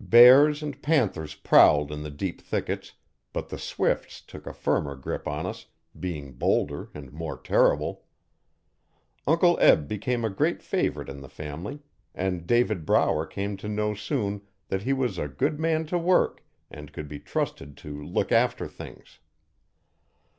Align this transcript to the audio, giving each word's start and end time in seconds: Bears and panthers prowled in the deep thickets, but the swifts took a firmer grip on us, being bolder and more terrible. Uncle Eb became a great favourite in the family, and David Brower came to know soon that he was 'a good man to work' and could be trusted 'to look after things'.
Bears 0.00 0.62
and 0.62 0.80
panthers 0.82 1.34
prowled 1.34 1.92
in 1.92 2.02
the 2.02 2.08
deep 2.10 2.40
thickets, 2.40 2.94
but 3.34 3.50
the 3.50 3.58
swifts 3.58 4.22
took 4.22 4.46
a 4.46 4.54
firmer 4.54 4.96
grip 4.96 5.28
on 5.28 5.44
us, 5.44 5.66
being 6.00 6.32
bolder 6.32 6.88
and 6.94 7.12
more 7.12 7.36
terrible. 7.36 8.04
Uncle 9.26 9.58
Eb 9.60 9.86
became 9.86 10.24
a 10.24 10.30
great 10.30 10.62
favourite 10.62 11.10
in 11.10 11.20
the 11.20 11.28
family, 11.28 11.80
and 12.14 12.46
David 12.46 12.86
Brower 12.86 13.26
came 13.26 13.54
to 13.58 13.68
know 13.68 13.92
soon 13.92 14.40
that 14.68 14.84
he 14.84 14.94
was 14.94 15.18
'a 15.18 15.28
good 15.28 15.60
man 15.60 15.84
to 15.88 15.98
work' 15.98 16.42
and 16.70 16.90
could 16.94 17.06
be 17.06 17.18
trusted 17.20 17.76
'to 17.76 18.02
look 18.02 18.32
after 18.32 18.66
things'. 18.66 19.18